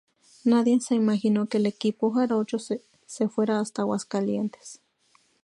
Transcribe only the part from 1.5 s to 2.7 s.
el equipo jarocho